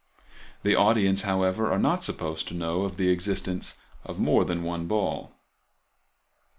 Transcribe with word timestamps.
The 0.63 0.73
audience, 0.75 1.21
however, 1.21 1.71
are 1.71 1.77
not 1.77 2.03
supposed 2.03 2.47
to 2.47 2.55
know 2.55 2.81
of 2.81 2.97
the 2.97 3.09
existence 3.11 3.77
of 4.03 4.17
more 4.17 4.43
than 4.43 4.63
one 4.63 4.87
ball. 4.87 5.33